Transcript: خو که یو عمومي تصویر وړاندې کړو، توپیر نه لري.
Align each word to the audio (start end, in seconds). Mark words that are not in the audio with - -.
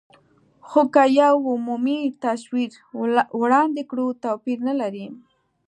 خو 0.67 0.81
که 0.93 1.03
یو 1.21 1.35
عمومي 1.51 1.99
تصویر 2.23 2.71
وړاندې 3.41 3.83
کړو، 3.89 4.05
توپیر 4.23 4.57
نه 4.67 4.73
لري. 4.81 5.05